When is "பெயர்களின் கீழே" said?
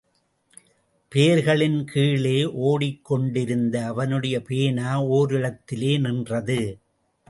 1.11-2.43